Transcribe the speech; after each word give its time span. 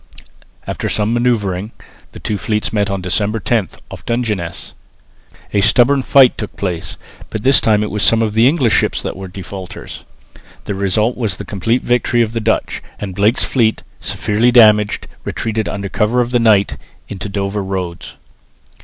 After 0.65 0.89
some 0.89 1.13
manoeuvring 1.13 1.73
the 2.11 2.19
two 2.19 2.39
fleets 2.39 2.73
met 2.73 2.89
on 2.89 3.01
December 3.01 3.39
10, 3.39 3.67
off 3.91 4.03
Dungeness. 4.03 4.73
A 5.53 5.61
stubborn 5.61 6.01
fight 6.01 6.39
took 6.39 6.55
place, 6.55 6.97
but 7.29 7.43
this 7.43 7.61
time 7.61 7.83
it 7.83 7.91
was 7.91 8.01
some 8.01 8.23
of 8.23 8.33
the 8.33 8.47
English 8.47 8.73
ships 8.73 8.99
that 9.03 9.15
were 9.15 9.27
defaulters. 9.27 10.03
The 10.65 10.73
result 10.73 11.15
was 11.17 11.35
the 11.37 11.45
complete 11.45 11.83
victory 11.83 12.23
of 12.23 12.33
the 12.33 12.39
Dutch; 12.39 12.81
and 12.99 13.13
Blake's 13.13 13.43
fleet, 13.43 13.83
severely 13.99 14.49
damaged, 14.51 15.05
retreated 15.23 15.69
under 15.69 15.87
cover 15.87 16.19
of 16.19 16.31
the 16.31 16.39
night 16.39 16.77
into 17.07 17.29
Dover 17.29 17.63
roads. 17.63 18.15